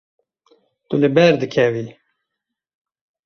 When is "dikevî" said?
1.41-1.85